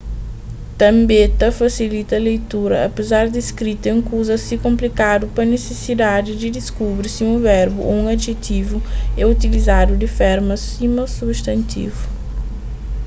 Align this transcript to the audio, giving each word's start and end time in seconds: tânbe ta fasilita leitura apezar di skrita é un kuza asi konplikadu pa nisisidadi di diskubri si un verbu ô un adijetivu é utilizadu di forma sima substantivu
tânbe 0.79 1.27
ta 1.27 1.51
fasilita 1.51 2.17
leitura 2.17 2.85
apezar 2.87 3.29
di 3.29 3.37
skrita 3.49 3.89
é 3.89 3.93
un 3.97 4.01
kuza 4.09 4.31
asi 4.37 4.55
konplikadu 4.65 5.25
pa 5.35 5.41
nisisidadi 5.51 6.31
di 6.41 6.47
diskubri 6.57 7.07
si 7.15 7.21
un 7.31 7.37
verbu 7.49 7.79
ô 7.89 7.91
un 8.01 8.05
adijetivu 8.13 8.77
é 9.21 9.23
utilizadu 9.35 9.93
di 9.97 10.07
forma 10.19 10.55
sima 10.69 11.03
substantivu 11.19 12.01